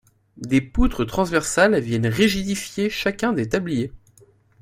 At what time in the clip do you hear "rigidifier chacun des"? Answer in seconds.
2.07-3.49